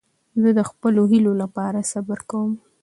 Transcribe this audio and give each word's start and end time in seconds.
زه 0.41 0.49
د 0.57 0.59
خپلو 0.69 1.01
هیلو 1.11 1.31
له 1.41 1.47
پاره 1.55 1.81
صبر 1.91 2.19
کوم. 2.29 2.51